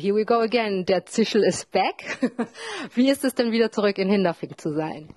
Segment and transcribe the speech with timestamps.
[0.00, 0.86] Here we go again.
[0.86, 2.18] Der Zischel ist back.
[2.94, 5.10] Wie ist es denn wieder zurück in Hinterfing zu sein?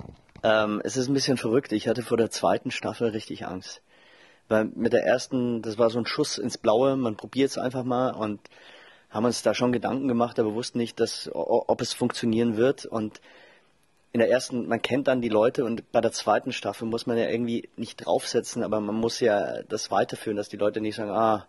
[0.43, 1.71] Ähm, es ist ein bisschen verrückt.
[1.71, 3.81] Ich hatte vor der zweiten Staffel richtig Angst.
[4.49, 7.85] Weil mit der ersten, das war so ein Schuss ins Blaue, man probiert es einfach
[7.85, 8.41] mal und
[9.09, 12.85] haben uns da schon Gedanken gemacht, aber wussten nicht, dass, ob es funktionieren wird.
[12.85, 13.21] Und
[14.11, 17.17] in der ersten, man kennt dann die Leute und bei der zweiten Staffel muss man
[17.17, 21.11] ja irgendwie nicht draufsetzen, aber man muss ja das weiterführen, dass die Leute nicht sagen,
[21.11, 21.47] ah,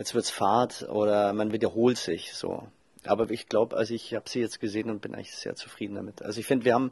[0.00, 2.66] jetzt wird's Fahrt oder man wiederholt sich so.
[3.04, 6.22] Aber ich glaube, also ich habe sie jetzt gesehen und bin eigentlich sehr zufrieden damit.
[6.22, 6.90] Also ich finde, wir haben,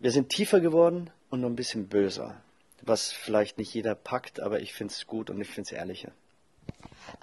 [0.00, 2.42] wir sind tiefer geworden und nur ein bisschen böser.
[2.82, 6.10] Was vielleicht nicht jeder packt, aber ich finde es gut und ich finde es ehrlicher.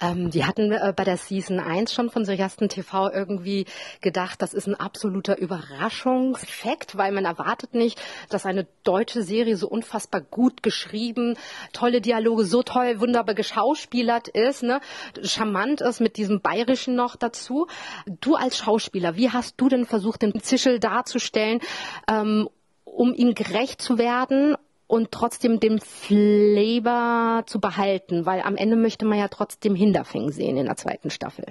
[0.00, 3.66] Ähm, die hatten äh, bei der Season 1 schon von Seriasten TV irgendwie
[4.00, 8.00] gedacht, das ist ein absoluter Überraschungseffekt, weil man erwartet nicht,
[8.30, 11.36] dass eine deutsche Serie so unfassbar gut geschrieben,
[11.72, 14.80] tolle Dialoge, so toll, wunderbar geschauspielert ist, ne?
[15.22, 17.66] charmant ist mit diesem Bayerischen noch dazu.
[18.20, 21.60] Du als Schauspieler, wie hast du denn versucht, den Zischel darzustellen,
[22.08, 22.48] ähm,
[22.84, 24.56] um ihm gerecht zu werden
[24.90, 30.56] und trotzdem den Flavor zu behalten, weil am Ende möchte man ja trotzdem Hinterfing sehen
[30.56, 31.44] in der zweiten Staffel.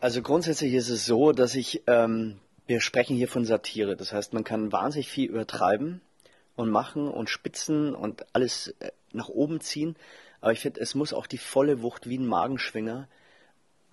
[0.00, 4.34] Also grundsätzlich ist es so, dass ich, ähm, wir sprechen hier von Satire, das heißt,
[4.34, 6.02] man kann wahnsinnig viel übertreiben
[6.56, 9.96] und machen und spitzen und alles äh, nach oben ziehen,
[10.42, 13.08] aber ich finde, es muss auch die volle Wucht wie ein Magenschwinger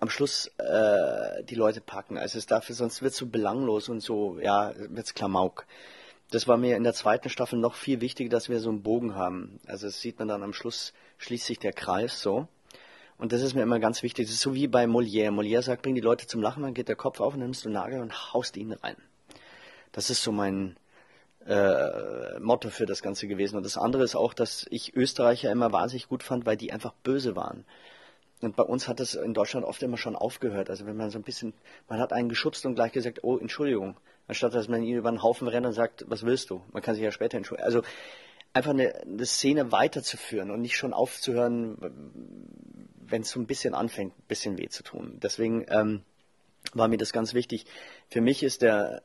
[0.00, 2.18] am Schluss äh, die Leute packen.
[2.18, 5.64] Also es dafür, sonst wird es so belanglos und so, ja, wird es Klamauk
[6.34, 9.14] das war mir in der zweiten Staffel noch viel wichtiger, dass wir so einen Bogen
[9.14, 9.60] haben.
[9.66, 12.48] Also das sieht man dann am Schluss, schließt sich der Kreis so.
[13.16, 14.26] Und das ist mir immer ganz wichtig.
[14.26, 15.30] Das ist so wie bei Molière.
[15.30, 17.68] Molière sagt, bring die Leute zum Lachen, dann geht der Kopf auf und nimmst du
[17.68, 18.96] einen Nagel und haust ihn rein.
[19.92, 20.76] Das ist so mein
[21.46, 23.56] äh, Motto für das Ganze gewesen.
[23.56, 26.94] Und das andere ist auch, dass ich Österreicher immer wahnsinnig gut fand, weil die einfach
[27.04, 27.64] böse waren.
[28.40, 30.68] Und bei uns hat es in Deutschland oft immer schon aufgehört.
[30.68, 31.54] Also wenn man so ein bisschen,
[31.88, 33.96] man hat einen geschubst und gleich gesagt, oh, Entschuldigung
[34.26, 36.62] anstatt dass man ihn über den Haufen rennt und sagt, was willst du?
[36.72, 37.66] Man kann sich ja später entschuldigen.
[37.66, 37.82] Also
[38.52, 41.76] einfach eine, eine Szene weiterzuführen und nicht schon aufzuhören,
[43.06, 45.18] wenn es so ein bisschen anfängt, ein bisschen weh zu tun.
[45.22, 46.02] Deswegen ähm,
[46.72, 47.66] war mir das ganz wichtig.
[48.08, 49.02] Für mich ist der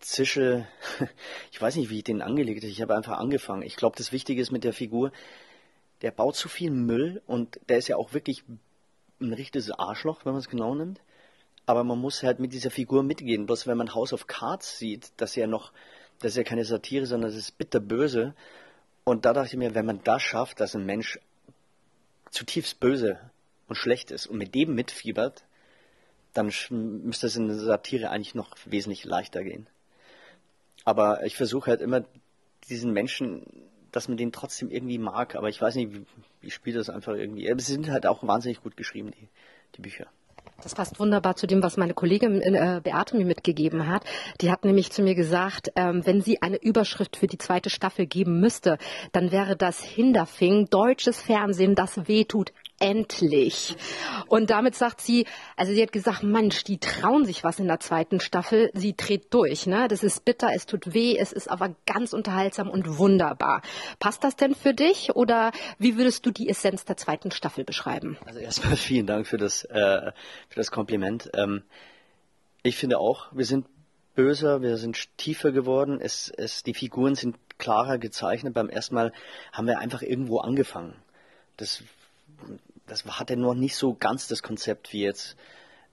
[0.00, 0.66] Zischel,
[1.52, 3.62] ich weiß nicht, wie ich den angelegt habe, ich habe einfach angefangen.
[3.62, 5.12] Ich glaube, das Wichtige ist mit der Figur,
[6.02, 8.42] der baut zu viel Müll und der ist ja auch wirklich
[9.20, 11.00] ein richtiges Arschloch, wenn man es genau nimmt
[11.66, 13.46] aber man muss halt mit dieser Figur mitgehen.
[13.46, 15.72] Bloß wenn man House of Cards sieht, das ist ja noch,
[16.20, 18.34] das ist ja keine Satire, sondern das ist bitterböse.
[19.04, 21.18] Und da dachte ich mir, wenn man das schafft, dass ein Mensch
[22.30, 23.18] zutiefst böse
[23.68, 25.44] und schlecht ist und mit dem mitfiebert,
[26.34, 29.66] dann müsste es in der Satire eigentlich noch wesentlich leichter gehen.
[30.84, 32.04] Aber ich versuche halt immer
[32.68, 33.44] diesen Menschen,
[33.90, 35.34] dass man den trotzdem irgendwie mag.
[35.34, 35.90] Aber ich weiß nicht,
[36.42, 37.50] wie, spielt das einfach irgendwie.
[37.50, 39.28] Aber sie sind halt auch wahnsinnig gut geschrieben, die,
[39.76, 40.06] die Bücher.
[40.62, 44.04] Das passt wunderbar zu dem, was meine Kollegin äh, Beate mir mitgegeben hat.
[44.40, 48.06] Die hat nämlich zu mir gesagt, ähm, wenn sie eine Überschrift für die zweite Staffel
[48.06, 48.78] geben müsste,
[49.12, 53.76] dann wäre das Hinderfing, deutsches Fernsehen, das wehtut, endlich.
[54.28, 55.26] Und damit sagt sie,
[55.56, 58.70] also sie hat gesagt, Mensch, die trauen sich was in der zweiten Staffel.
[58.74, 59.88] Sie dreht durch, ne?
[59.88, 63.62] Das ist bitter, es tut weh, es ist aber ganz unterhaltsam und wunderbar.
[63.98, 68.18] Passt das denn für dich oder wie würdest du die Essenz der zweiten Staffel beschreiben?
[68.26, 70.12] Also erstmal vielen Dank für das, äh,
[70.48, 71.30] für das Kompliment.
[71.34, 71.62] Ähm,
[72.62, 73.66] ich finde auch, wir sind
[74.14, 78.54] böser, wir sind tiefer geworden, es, es, die Figuren sind klarer gezeichnet.
[78.54, 79.12] Beim ersten Mal
[79.52, 80.94] haben wir einfach irgendwo angefangen.
[81.56, 81.82] Das
[82.86, 85.36] das hatte noch nicht so ganz das Konzept wie jetzt.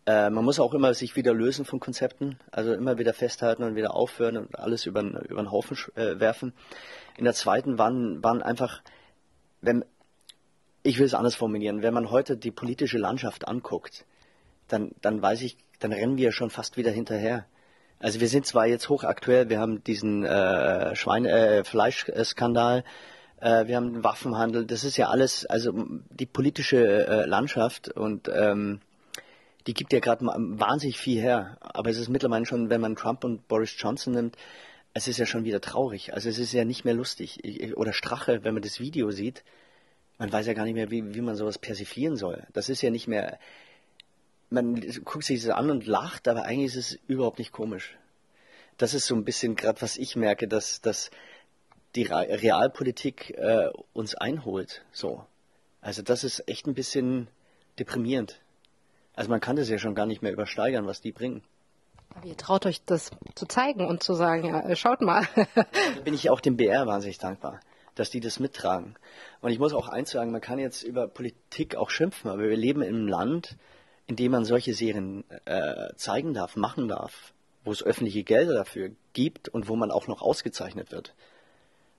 [0.06, 3.76] Äh, man muss auch immer sich wieder lösen von Konzepten, also immer wieder festhalten und
[3.76, 6.54] wieder aufhören und alles über, über den Haufen äh, werfen.
[7.18, 8.82] In der zweiten waren, waren einfach,
[9.62, 9.86] wenn,
[10.84, 14.06] ich will es anders formulieren, wenn man heute die politische Landschaft anguckt,
[14.68, 17.46] dann, dann weiß ich, dann rennen wir schon fast wieder hinterher.
[18.00, 22.84] Also wir sind zwar jetzt hochaktuell, wir haben diesen äh, Schweine, äh, Fleischskandal, äh,
[23.68, 25.74] wir haben den Waffenhandel, das ist ja alles, also
[26.10, 28.80] die politische äh, Landschaft und ähm,
[29.68, 31.58] die gibt ja gerade wahnsinnig viel her.
[31.60, 34.38] Aber es ist mittlerweile schon, wenn man Trump und Boris Johnson nimmt,
[34.94, 36.14] es ist ja schon wieder traurig.
[36.14, 37.40] Also es ist ja nicht mehr lustig.
[37.76, 39.44] Oder Strache, wenn man das Video sieht,
[40.18, 42.44] man weiß ja gar nicht mehr, wie, wie man sowas persiflieren soll.
[42.54, 43.40] Das ist ja nicht mehr,
[44.50, 47.98] man guckt sich das an und lacht, aber eigentlich ist es überhaupt nicht komisch.
[48.78, 51.10] Das ist so ein bisschen gerade, was ich merke, dass, dass
[51.96, 54.84] die Realpolitik äh, uns einholt.
[54.92, 55.26] So.
[55.82, 57.28] Also das ist echt ein bisschen
[57.80, 58.40] deprimierend.
[59.16, 61.44] Also man kann das ja schon gar nicht mehr übersteigern, was die bringen.
[62.16, 65.28] Aber ihr traut euch das zu zeigen und zu sagen, ja, äh, schaut mal.
[65.36, 65.66] da
[66.04, 67.60] bin ich auch dem BR wahnsinnig dankbar,
[67.96, 68.96] dass die das mittragen.
[69.42, 72.58] Und ich muss auch eins sagen, man kann jetzt über Politik auch schimpfen, aber wir
[72.58, 73.58] leben in einem Land,
[74.08, 78.92] in dem man solche Serien äh, zeigen darf, machen darf, wo es öffentliche Gelder dafür
[79.14, 81.14] gibt und wo man auch noch ausgezeichnet wird.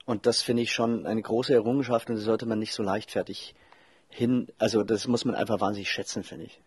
[0.07, 3.55] Und das finde ich schon eine große Errungenschaft und das sollte man nicht so leichtfertig
[4.09, 6.61] hin, also das muss man einfach wahnsinnig schätzen, finde ich.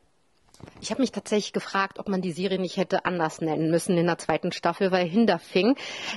[0.82, 4.08] Ich habe mich tatsächlich gefragt, ob man die Serie nicht hätte anders nennen müssen in
[4.08, 5.76] der zweiten Staffel, weil Hinterfing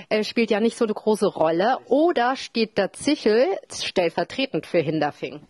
[0.08, 1.78] äh, spielt ja nicht so eine große Rolle.
[1.87, 5.40] Oder steht der Zichel stellvertretend für Hinterfing?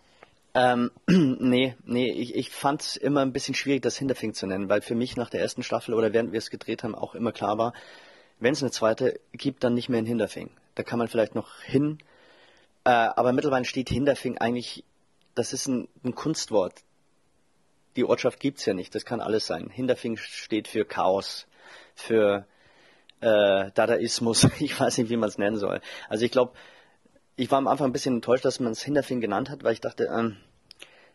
[0.55, 4.69] Ähm, nee, nee, ich, ich fand es immer ein bisschen schwierig, das Hinterfing zu nennen,
[4.69, 7.31] weil für mich nach der ersten Staffel oder während wir es gedreht haben auch immer
[7.31, 7.73] klar war,
[8.41, 10.51] wenn es eine zweite gibt, dann nicht mehr in Hinterfing.
[10.81, 11.99] Da kann man vielleicht noch hin,
[12.85, 14.83] äh, aber mittlerweile steht Hinterfing eigentlich,
[15.35, 16.73] das ist ein, ein Kunstwort.
[17.97, 19.69] Die Ortschaft gibt's ja nicht, das kann alles sein.
[19.69, 21.47] Hinterfing steht für Chaos,
[21.95, 22.47] für
[23.21, 25.83] äh, Dadaismus, ich weiß nicht, wie man es nennen soll.
[26.09, 26.55] Also ich glaube,
[27.37, 29.83] ich war am Anfang ein bisschen enttäuscht, dass man es Hinterfing genannt hat, weil ich
[29.83, 30.39] dachte, ähm,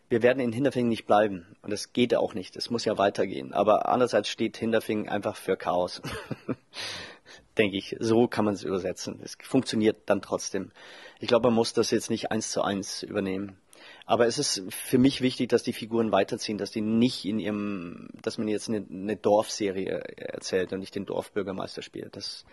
[0.08, 1.56] wir werden in Hinterfing nicht bleiben.
[1.62, 2.54] Und das geht auch nicht.
[2.54, 3.52] Es muss ja weitergehen.
[3.52, 6.00] Aber andererseits steht Hinterfing einfach für Chaos.
[7.58, 7.96] Denke ich.
[8.00, 9.20] So kann man es übersetzen.
[9.22, 10.72] Es funktioniert dann trotzdem.
[11.20, 13.58] Ich glaube, man muss das jetzt nicht eins zu eins übernehmen.
[14.04, 18.08] Aber es ist für mich wichtig, dass die Figuren weiterziehen, dass die nicht in ihrem,
[18.22, 22.16] dass man jetzt eine, eine Dorfserie erzählt und nicht den Dorfbürgermeister spielt.
[22.16, 22.44] Das,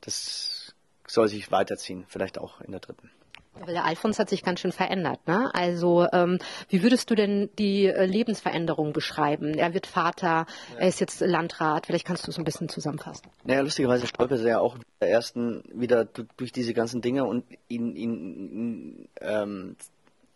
[0.00, 0.74] das
[1.06, 3.10] soll sich weiterziehen, vielleicht auch in der dritten.
[3.54, 5.26] Weil der Alfons hat sich ganz schön verändert.
[5.26, 5.50] Ne?
[5.54, 6.38] Also ähm,
[6.68, 9.54] wie würdest du denn die äh, Lebensveränderung beschreiben?
[9.54, 10.78] Er wird Vater, ja.
[10.78, 11.86] er ist jetzt Landrat.
[11.86, 13.28] Vielleicht kannst du es ein bisschen zusammenfassen.
[13.44, 17.94] Naja, lustigerweise stolpert er ja auch der ersten wieder durch diese ganzen Dinge und ihn,
[17.94, 19.76] ihn, ihn ähm,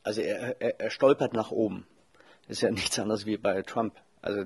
[0.02, 1.86] also er, er, er stolpert nach oben.
[2.48, 3.94] ist ja nichts anderes wie bei Trump.
[4.20, 4.44] Also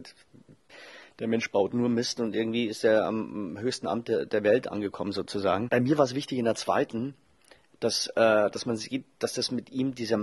[1.19, 4.69] der Mensch baut nur Mist und irgendwie ist er am höchsten Amt der, der Welt
[4.69, 5.69] angekommen sozusagen.
[5.69, 7.15] Bei mir war es wichtig in der zweiten,
[7.81, 10.19] dass, äh, dass man sieht, dass das mit ihm dieser,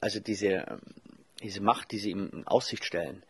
[0.00, 0.80] also diese,
[1.42, 3.22] diese Macht, die sie ihm in Aussicht stellen,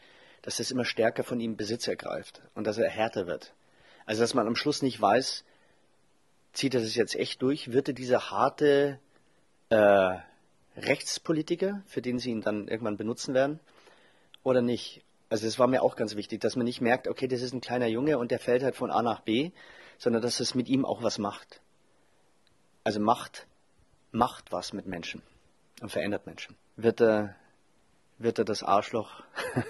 [0.43, 3.53] dass das immer stärker von ihm Besitz ergreift und dass er härter wird.
[4.07, 5.45] Also dass man am Schluss nicht weiß,
[6.55, 8.99] zieht er das jetzt echt durch, wird er dieser harte
[9.69, 10.17] äh,
[10.77, 13.61] Rechtspolitiker, für den sie ihn dann irgendwann benutzen werden,
[14.43, 15.03] oder nicht.
[15.29, 17.61] Also es war mir auch ganz wichtig, dass man nicht merkt, okay, das ist ein
[17.61, 19.51] kleiner Junge und der fällt halt von A nach B,
[19.99, 21.61] sondern dass es mit ihm auch was macht.
[22.85, 23.47] Also Macht
[24.11, 25.23] macht was mit Menschen
[25.81, 26.57] und verändert Menschen.
[26.77, 27.37] Wird er,
[28.19, 29.23] wird er das Arschloch,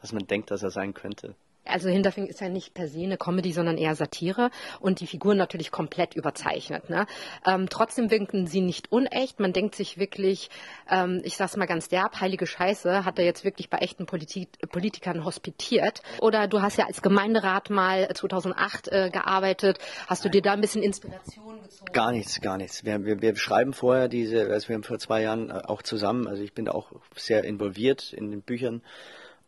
[0.00, 1.34] das man denkt, dass er sein könnte?
[1.66, 5.36] Also Hinterfing ist ja nicht per se eine Comedy, sondern eher Satire und die Figuren
[5.36, 6.90] natürlich komplett überzeichnet.
[6.90, 7.06] Ne?
[7.46, 9.40] Ähm, trotzdem wirken sie nicht unecht.
[9.40, 10.50] Man denkt sich wirklich,
[10.90, 14.48] ähm, ich sag's mal ganz derb, heilige Scheiße, hat er jetzt wirklich bei echten Politik
[14.70, 16.02] Politikern hospitiert?
[16.20, 19.78] Oder du hast ja als Gemeinderat mal 2008 äh, gearbeitet.
[20.06, 21.92] Hast du dir da ein bisschen Inspiration gezogen?
[21.92, 22.84] Gar nichts, gar nichts.
[22.84, 26.26] Wir, wir, wir schreiben vorher diese, also wir haben vor zwei Jahren äh, auch zusammen,
[26.26, 28.82] also ich bin da auch sehr involviert in den Büchern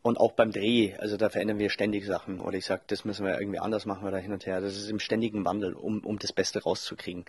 [0.09, 2.41] und auch beim Dreh, also da verändern wir ständig Sachen.
[2.41, 4.61] Oder ich sage, das müssen wir irgendwie anders machen oder hin und her.
[4.61, 7.27] Das ist im ständigen Wandel, um, um das Beste rauszukriegen.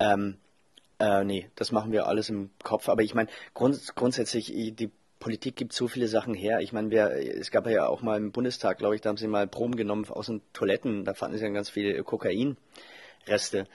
[0.00, 0.36] Ähm,
[0.98, 2.88] äh, nee, das machen wir alles im Kopf.
[2.88, 6.60] Aber ich meine, grund, grundsätzlich, die Politik gibt so viele Sachen her.
[6.60, 9.46] Ich meine, es gab ja auch mal im Bundestag, glaube ich, da haben sie mal
[9.46, 11.04] Proben genommen aus den Toiletten.
[11.04, 13.66] Da fanden sie dann ganz viele Kokainreste.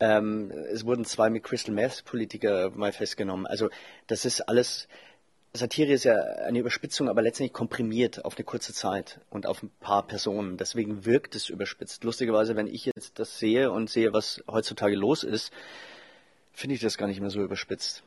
[0.00, 3.46] Ähm, es wurden zwei mit Crystal Meth Politiker mal festgenommen.
[3.46, 3.68] Also
[4.06, 4.88] das ist alles,
[5.52, 9.70] Satire ist ja eine Überspitzung, aber letztendlich komprimiert auf eine kurze Zeit und auf ein
[9.80, 10.56] paar Personen.
[10.56, 12.04] Deswegen wirkt es überspitzt.
[12.04, 15.52] Lustigerweise, wenn ich jetzt das sehe und sehe, was heutzutage los ist,
[16.52, 18.04] finde ich das gar nicht mehr so überspitzt.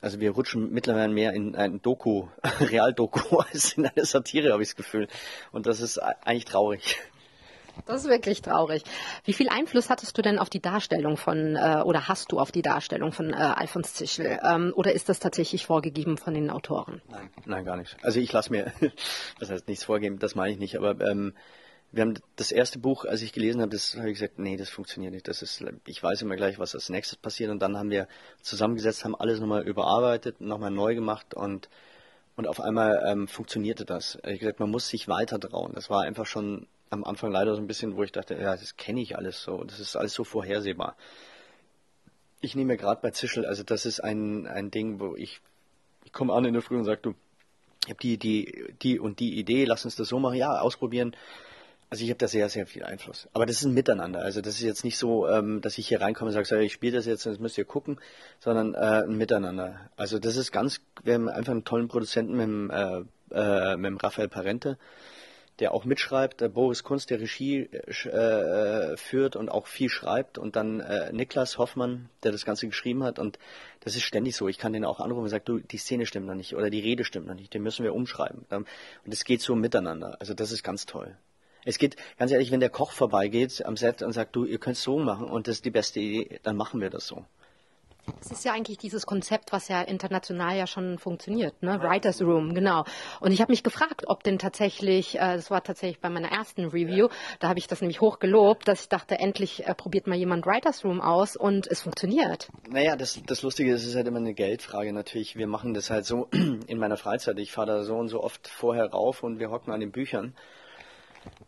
[0.00, 2.28] Also wir rutschen mittlerweile mehr in ein Doku,
[2.60, 5.08] Realdoku, als in eine Satire, habe ich das Gefühl.
[5.52, 6.96] Und das ist eigentlich traurig.
[7.86, 8.82] Das ist wirklich traurig.
[9.24, 12.52] Wie viel Einfluss hattest du denn auf die Darstellung von, äh, oder hast du auf
[12.52, 14.38] die Darstellung von äh, Alfons Zischel?
[14.42, 17.02] Ähm, oder ist das tatsächlich vorgegeben von den Autoren?
[17.10, 17.96] Nein, nein, gar nicht.
[18.02, 18.72] Also ich lasse mir,
[19.40, 21.34] das heißt nichts vorgeben, das meine ich nicht, aber ähm,
[21.90, 24.68] wir haben das erste Buch, als ich gelesen habe, das habe ich gesagt, nee, das
[24.68, 25.26] funktioniert nicht.
[25.26, 27.50] Das ist, ich weiß immer gleich, was als nächstes passiert.
[27.50, 28.08] Und dann haben wir
[28.42, 31.68] zusammengesetzt, haben alles nochmal überarbeitet, nochmal neu gemacht und
[32.38, 34.14] und auf einmal ähm, funktionierte das.
[34.14, 35.72] Ich habe gesagt, man muss sich weiter trauen.
[35.74, 38.76] Das war einfach schon am Anfang leider so ein bisschen, wo ich dachte, ja, das
[38.76, 40.96] kenne ich alles so, das ist alles so vorhersehbar.
[42.40, 45.40] Ich nehme gerade bei Zischel, also das ist ein, ein Ding, wo ich,
[46.04, 47.14] ich komme an in der Früh und sage, du,
[47.84, 51.16] ich habe die, die, die und die Idee, lass uns das so machen, ja, ausprobieren.
[51.90, 53.28] Also ich habe da sehr, sehr viel Einfluss.
[53.32, 54.20] Aber das ist ein Miteinander.
[54.20, 56.96] Also das ist jetzt nicht so, ähm, dass ich hier reinkomme und sage, ich spiele
[56.96, 57.98] das jetzt, das müsst ihr gucken,
[58.40, 59.90] sondern äh, ein Miteinander.
[59.96, 63.96] Also das ist ganz, wir haben einfach einen tollen Produzenten mit äh, äh, mit dem
[63.98, 64.78] Raphael Parente,
[65.60, 70.38] der auch mitschreibt, der Boris Kunst, der Regie äh, äh, führt und auch viel schreibt
[70.38, 73.38] und dann äh, Niklas Hoffmann, der das Ganze geschrieben hat und
[73.80, 74.48] das ist ständig so.
[74.48, 76.80] Ich kann den auch anrufen und sagen, du, die Szene stimmt noch nicht oder die
[76.80, 78.44] Rede stimmt noch nicht, den müssen wir umschreiben.
[78.50, 78.66] Und
[79.12, 80.16] es geht so miteinander.
[80.20, 81.16] Also das ist ganz toll.
[81.64, 84.76] Es geht, ganz ehrlich, wenn der Koch vorbeigeht am Set und sagt, du, ihr könnt
[84.76, 87.24] es so machen und das ist die beste Idee, dann machen wir das so.
[88.20, 91.80] Es ist ja eigentlich dieses Konzept, was ja international ja schon funktioniert, ne?
[91.82, 92.84] Writers Room, genau.
[93.20, 96.66] Und ich habe mich gefragt, ob denn tatsächlich, äh, das war tatsächlich bei meiner ersten
[96.66, 97.08] Review,
[97.40, 100.84] da habe ich das nämlich hochgelobt, dass ich dachte, endlich äh, probiert mal jemand Writers
[100.84, 102.48] Room aus und es funktioniert.
[102.68, 105.36] Naja, das, das Lustige ist, es ist halt immer eine Geldfrage natürlich.
[105.36, 106.28] Wir machen das halt so
[106.66, 107.38] in meiner Freizeit.
[107.38, 110.34] Ich fahre da so und so oft vorher rauf und wir hocken an den Büchern.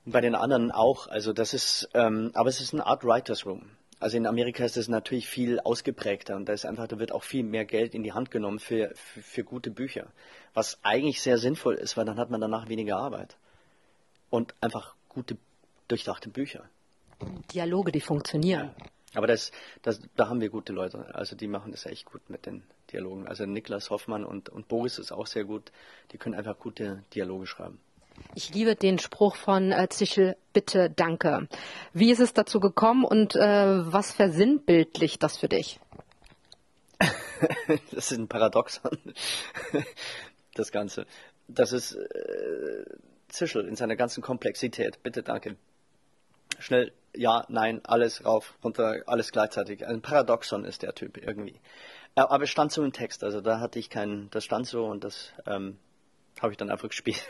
[0.04, 1.06] Bei den anderen auch.
[1.06, 3.70] Also das ist, ähm, aber es ist eine Art Writers Room.
[4.00, 7.22] Also in Amerika ist es natürlich viel ausgeprägter und da ist einfach, da wird auch
[7.22, 10.06] viel mehr Geld in die Hand genommen für, für, für gute Bücher.
[10.54, 13.36] Was eigentlich sehr sinnvoll ist, weil dann hat man danach weniger Arbeit.
[14.30, 15.36] Und einfach gute,
[15.88, 16.64] durchdachte Bücher.
[17.52, 18.70] Dialoge, die funktionieren.
[18.78, 18.86] Ja.
[19.14, 19.52] Aber das,
[19.82, 21.14] das, da haben wir gute Leute.
[21.14, 23.26] Also die machen das echt gut mit den Dialogen.
[23.26, 25.72] Also Niklas Hoffmann und, und Boris ist auch sehr gut.
[26.12, 27.80] Die können einfach gute Dialoge schreiben.
[28.34, 31.48] Ich liebe den Spruch von äh, Zischel, bitte, danke.
[31.92, 35.80] Wie ist es dazu gekommen und äh, was versinnbildlicht das für dich?
[37.68, 38.98] das ist ein Paradoxon,
[40.54, 41.06] das Ganze.
[41.48, 42.84] Das ist äh,
[43.28, 45.02] Zischel in seiner ganzen Komplexität.
[45.02, 45.56] Bitte, danke.
[46.58, 49.86] Schnell, ja, nein, alles rauf, runter, alles gleichzeitig.
[49.86, 51.60] Ein Paradoxon ist der Typ irgendwie.
[52.14, 54.86] Äh, aber es stand so im Text, also da hatte ich keinen, das stand so
[54.86, 55.78] und das ähm,
[56.40, 57.22] habe ich dann einfach gespielt.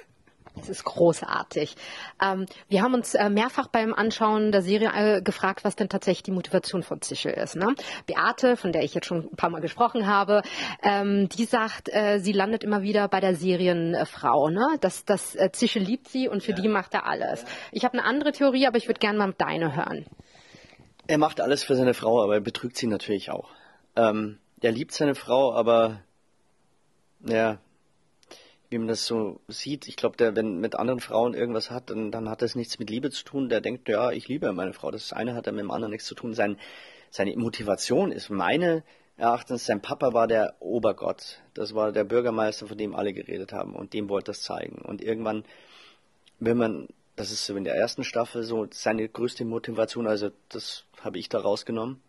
[0.58, 1.76] Es ist großartig.
[2.22, 6.24] Ähm, wir haben uns äh, mehrfach beim Anschauen der Serie äh, gefragt, was denn tatsächlich
[6.24, 7.56] die Motivation von Zischel ist.
[7.56, 7.74] Ne?
[8.06, 10.42] Beate, von der ich jetzt schon ein paar Mal gesprochen habe,
[10.82, 14.48] ähm, die sagt, äh, sie landet immer wieder bei der Serienfrau.
[14.48, 14.76] Ne?
[14.80, 16.56] Das, das äh, Zischel liebt sie und für ja.
[16.56, 17.44] die macht er alles.
[17.72, 20.06] Ich habe eine andere Theorie, aber ich würde gerne mal deine hören.
[21.06, 23.48] Er macht alles für seine Frau, aber er betrügt sie natürlich auch.
[23.96, 26.00] Ähm, er liebt seine Frau, aber
[27.26, 27.58] ja,
[28.70, 29.88] wie man das so sieht.
[29.88, 32.88] Ich glaube, der, wenn mit anderen Frauen irgendwas hat, dann, dann hat das nichts mit
[32.88, 33.48] Liebe zu tun.
[33.48, 34.92] Der denkt, ja, ich liebe meine Frau.
[34.92, 36.34] Das eine hat er mit dem anderen nichts zu tun.
[36.34, 36.56] Sein,
[37.10, 38.84] seine Motivation ist meine
[39.16, 41.40] Erachtens, sein Papa war der Obergott.
[41.52, 43.74] Das war der Bürgermeister, von dem alle geredet haben.
[43.74, 44.80] Und dem wollte das zeigen.
[44.82, 45.44] Und irgendwann,
[46.38, 50.84] wenn man, das ist so in der ersten Staffel so seine größte Motivation, also das
[51.02, 52.00] habe ich da rausgenommen.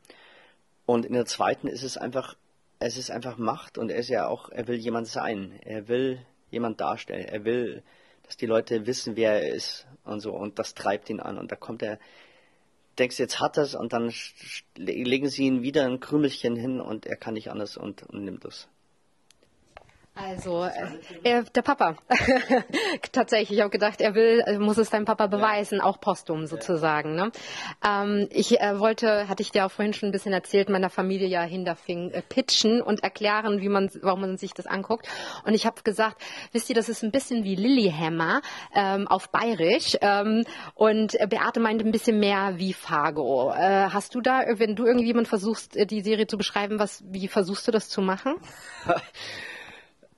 [0.86, 2.36] Und in der zweiten ist es einfach,
[2.78, 5.60] es ist einfach Macht und er ist ja auch, er will jemand sein.
[5.64, 6.20] Er will
[6.52, 7.28] jemand darstellen.
[7.28, 7.84] Er will,
[8.24, 10.34] dass die Leute wissen, wer er ist und so.
[10.34, 11.38] Und das treibt ihn an.
[11.38, 11.98] Und da kommt er,
[13.00, 14.14] denkst jetzt hat er es und dann
[14.76, 18.46] legen sie ihn wieder ein Krümelchen hin und er kann nicht anders und, und nimmt
[18.46, 18.68] es.
[20.14, 20.66] Also
[21.24, 21.96] äh, der Papa.
[23.14, 25.86] Tatsächlich, ich habe gedacht, er will, äh, muss es deinem Papa beweisen, ja.
[25.86, 27.16] auch postum sozusagen.
[27.16, 27.32] Ne?
[27.86, 31.28] Ähm, ich äh, wollte, hatte ich dir auch vorhin schon ein bisschen erzählt, meiner Familie
[31.28, 35.08] ja hinterfing äh, pitchen und erklären, wie man, warum man sich das anguckt.
[35.46, 38.42] Und ich habe gesagt, wisst ihr, das ist ein bisschen wie Lilyhammer
[38.76, 39.96] ähm, auf Bayerisch.
[40.02, 40.44] Ähm,
[40.76, 43.54] und Beate meinte ein bisschen mehr wie Fargo.
[43.54, 47.30] Äh, hast du da, wenn du irgendjemand versuchst, äh, die Serie zu beschreiben, was, wie
[47.30, 48.36] versuchst du das zu machen?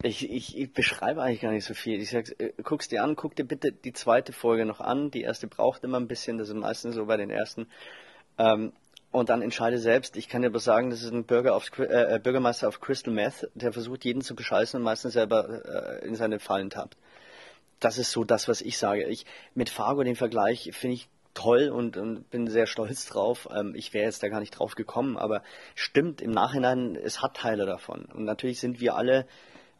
[0.03, 2.01] Ich, ich, ich beschreibe eigentlich gar nicht so viel.
[2.01, 5.11] Ich sag, äh, guck's dir an, guck dir bitte die zweite Folge noch an.
[5.11, 7.67] Die erste braucht immer ein bisschen, das ist meistens so bei den ersten.
[8.37, 8.73] Ähm,
[9.11, 10.17] und dann entscheide selbst.
[10.17, 13.49] Ich kann dir aber sagen, das ist ein Bürger auf, äh, Bürgermeister auf Crystal Meth,
[13.53, 16.97] der versucht, jeden zu bescheißen und meistens selber äh, in seine Fallen tappt.
[17.79, 19.05] Das ist so das, was ich sage.
[19.05, 23.47] Ich, mit Fargo den Vergleich finde ich toll und, und bin sehr stolz drauf.
[23.55, 25.43] Ähm, ich wäre jetzt da gar nicht drauf gekommen, aber
[25.75, 28.05] stimmt, im Nachhinein, es hat Teile davon.
[28.05, 29.27] Und natürlich sind wir alle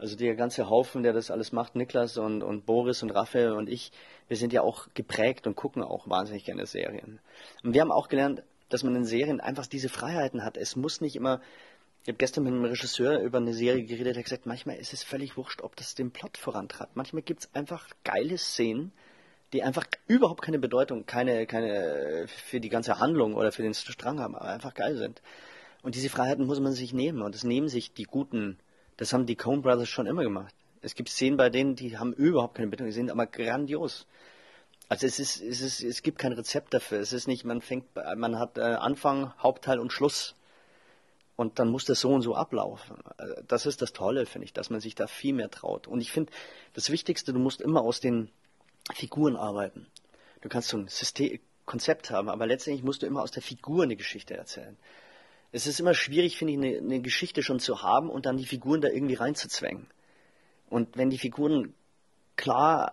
[0.03, 3.69] also der ganze Haufen, der das alles macht, Niklas und, und Boris und Raphael und
[3.69, 3.93] ich,
[4.27, 7.21] wir sind ja auch geprägt und gucken auch wahnsinnig gerne Serien.
[7.63, 10.57] Und wir haben auch gelernt, dass man in Serien einfach diese Freiheiten hat.
[10.57, 11.39] Es muss nicht immer,
[12.01, 14.91] ich habe gestern mit einem Regisseur über eine Serie geredet, der hat gesagt, manchmal ist
[14.91, 16.97] es völlig wurscht, ob das den Plot vorantreibt.
[16.97, 18.91] Manchmal gibt es einfach geile Szenen,
[19.53, 24.19] die einfach überhaupt keine Bedeutung, keine, keine für die ganze Handlung oder für den Strang
[24.19, 25.21] haben, aber einfach geil sind.
[25.81, 28.57] Und diese Freiheiten muss man sich nehmen und das nehmen sich die guten
[28.97, 30.53] das haben die Coen Brothers schon immer gemacht.
[30.81, 34.05] Es gibt Szenen bei denen, die haben überhaupt keine Bedeutung, die sind aber grandios.
[34.89, 36.99] Also es ist, es ist, es gibt kein Rezept dafür.
[36.99, 37.85] Es ist nicht, man fängt,
[38.15, 40.35] man hat äh, Anfang, Hauptteil und Schluss.
[41.35, 42.97] Und dann muss das so und so ablaufen.
[43.17, 45.87] Äh, das ist das Tolle, finde ich, dass man sich da viel mehr traut.
[45.87, 46.31] Und ich finde,
[46.73, 48.29] das Wichtigste, du musst immer aus den
[48.93, 49.87] Figuren arbeiten.
[50.41, 53.83] Du kannst so ein System, Konzept haben, aber letztendlich musst du immer aus der Figur
[53.83, 54.77] eine Geschichte erzählen
[55.53, 58.45] es ist immer schwierig, finde ich, eine, eine Geschichte schon zu haben und dann die
[58.45, 59.87] Figuren da irgendwie reinzuzwängen.
[60.69, 61.73] Und wenn die Figuren
[62.35, 62.91] klar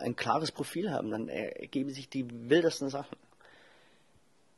[0.00, 3.16] ein klares Profil haben, dann ergeben sich die wildesten Sachen.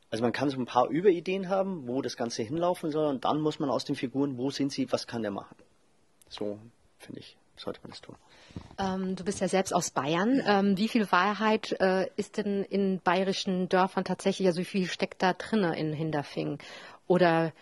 [0.09, 3.39] Also man kann so ein paar Überideen haben, wo das Ganze hinlaufen soll und dann
[3.39, 5.55] muss man aus den Figuren, wo sind sie, was kann der machen.
[6.27, 6.59] So,
[6.99, 8.15] finde ich, sollte man das tun.
[8.77, 10.41] Ähm, du bist ja selbst aus Bayern.
[10.45, 15.21] Ähm, wie viel Wahrheit äh, ist denn in bayerischen Dörfern tatsächlich, also wie viel steckt
[15.21, 16.59] da drinne in Hinterfing?
[17.07, 17.53] Oder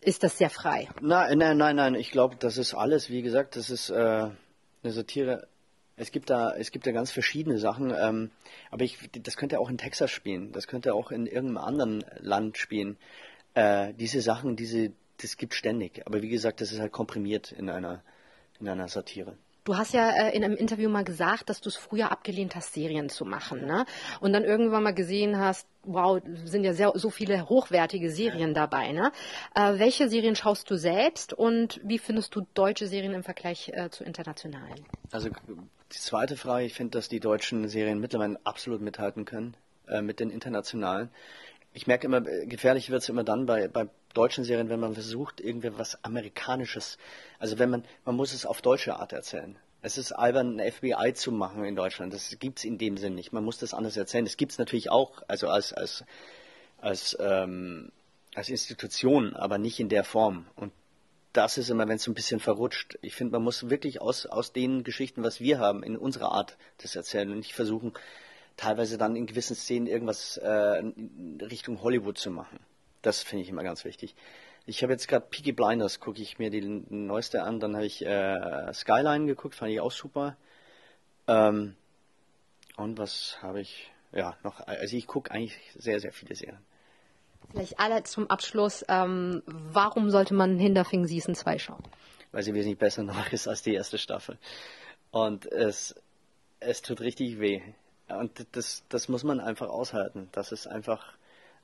[0.00, 0.88] ist das sehr frei?
[1.00, 1.94] Nein, nein, nein, nein.
[1.94, 3.10] Ich glaube, das ist alles.
[3.10, 5.48] Wie gesagt, das ist äh, eine Satire
[5.96, 8.30] es gibt da, es gibt da ganz verschiedene Sachen, ähm,
[8.70, 12.58] aber ich, das könnte auch in Texas spielen, das könnte auch in irgendeinem anderen Land
[12.58, 12.98] spielen.
[13.54, 16.06] Äh, diese Sachen, diese, das gibt ständig.
[16.06, 18.02] Aber wie gesagt, das ist halt komprimiert in einer,
[18.60, 19.36] in einer Satire.
[19.66, 22.72] Du hast ja äh, in einem Interview mal gesagt, dass du es früher abgelehnt hast,
[22.72, 23.84] Serien zu machen, ne?
[24.20, 28.92] Und dann irgendwann mal gesehen hast, wow, sind ja sehr, so viele hochwertige Serien dabei,
[28.92, 29.10] ne?
[29.56, 33.90] Äh, welche Serien schaust du selbst und wie findest du deutsche Serien im Vergleich äh,
[33.90, 34.86] zu internationalen?
[35.10, 39.56] Also die zweite Frage, ich finde, dass die deutschen Serien mittlerweile absolut mithalten können
[39.88, 41.10] äh, mit den internationalen.
[41.76, 44.94] Ich merke immer, äh, gefährlich wird es immer dann bei, bei deutschen Serien, wenn man
[44.94, 46.96] versucht, irgendwie was Amerikanisches,
[47.38, 49.58] also wenn man, man muss es auf deutsche Art erzählen.
[49.82, 52.14] Es ist albern, ein FBI zu machen in Deutschland.
[52.14, 53.34] Das gibt es in dem Sinn nicht.
[53.34, 54.24] Man muss das anders erzählen.
[54.24, 56.04] Das gibt es natürlich auch, also als, als,
[56.78, 57.92] als, ähm,
[58.34, 60.46] als Institution, aber nicht in der Form.
[60.56, 60.72] Und
[61.34, 62.98] das ist immer, wenn es ein bisschen verrutscht.
[63.02, 66.56] Ich finde, man muss wirklich aus, aus den Geschichten, was wir haben, in unserer Art
[66.78, 67.92] das erzählen und nicht versuchen,
[68.56, 70.82] teilweise dann in gewissen Szenen irgendwas äh,
[71.42, 72.58] Richtung Hollywood zu machen.
[73.02, 74.14] Das finde ich immer ganz wichtig.
[74.64, 77.60] Ich habe jetzt gerade Peaky Blinders, gucke ich mir die neueste an.
[77.60, 80.36] Dann habe ich äh, Skyline geguckt, fand ich auch super.
[81.28, 81.76] Ähm,
[82.76, 83.92] und was habe ich?
[84.12, 86.64] Ja, noch, also ich gucke eigentlich sehr, sehr viele Serien.
[87.50, 91.82] Vielleicht alle zum Abschluss, ähm, warum sollte man Hinterfing Season 2 schauen?
[92.32, 94.38] Weil sie wesentlich besser noch ist als die erste Staffel.
[95.10, 95.94] Und es,
[96.60, 97.62] es tut richtig weh.
[98.08, 100.28] Und das, das muss man einfach aushalten.
[100.32, 101.14] Das ist einfach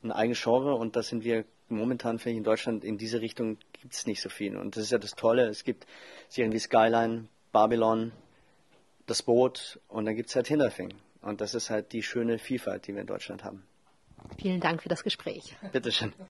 [0.02, 3.58] ein eigenes Genre und da sind wir momentan, finde ich, in Deutschland in diese Richtung
[3.72, 4.56] gibt es nicht so viel.
[4.56, 5.46] Und das ist ja das Tolle.
[5.46, 5.86] Es gibt
[6.28, 8.12] Serien wie Skyline, Babylon,
[9.06, 10.94] Das Boot und dann gibt es halt Hinterfing.
[11.22, 13.64] Und das ist halt die schöne Vielfalt, die wir in Deutschland haben.
[14.38, 15.56] Vielen Dank für das Gespräch.
[15.72, 16.12] Bitteschön.